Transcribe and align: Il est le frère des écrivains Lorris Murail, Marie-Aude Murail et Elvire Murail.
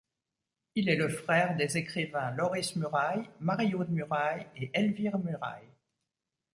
Il 0.73 0.89
est 0.89 0.95
le 0.95 1.09
frère 1.09 1.55
des 1.55 1.77
écrivains 1.77 2.31
Lorris 2.31 2.73
Murail, 2.75 3.29
Marie-Aude 3.39 3.91
Murail 3.91 4.47
et 4.55 4.71
Elvire 4.73 5.19
Murail. 5.19 5.61